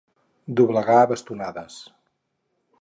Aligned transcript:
Doblegar 0.61 0.95
a 1.01 1.05
bastonades. 1.13 1.79